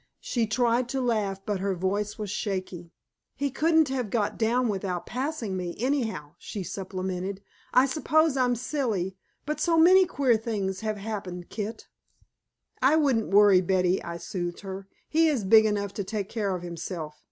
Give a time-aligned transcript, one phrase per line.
[0.19, 2.91] She tried to laugh, but her voice was shaky.
[3.35, 7.43] "He couldn't have got down without passing me, anyhow," she supplemented.
[7.71, 11.87] "I suppose I'm silly, but so many queer things have happened, Kit."
[12.81, 14.87] "I wouldn't worry, Betty," I soothed her.
[15.07, 17.13] "He is big enough to take care of himself.